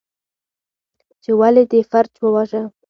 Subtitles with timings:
[1.23, 2.61] ،چې ولې دې فرج وواژه؟